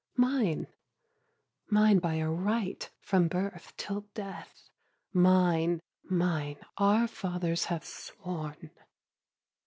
[0.17, 0.65] Mine,
[1.69, 4.71] mine by a right, from birth till death,
[5.13, 8.71] Mine, mine our fathers have sworn.